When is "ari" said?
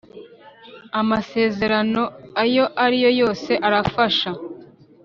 2.83-2.97